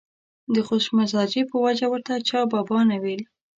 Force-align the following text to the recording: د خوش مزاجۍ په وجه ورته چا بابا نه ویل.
د 0.53 0.55
خوش 0.67 0.85
مزاجۍ 0.97 1.41
په 1.51 1.55
وجه 1.65 1.87
ورته 1.93 2.13
چا 2.29 2.39
بابا 2.51 2.79
نه 2.89 2.97
ویل. 3.03 3.21